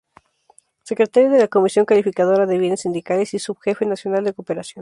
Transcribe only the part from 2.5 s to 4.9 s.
Bienes Sindicales, y subjefe nacional de Cooperación.